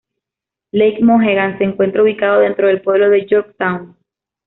[0.71, 3.95] Lake Mohegan se encuentra ubicado dentro del pueblo de Yorktown.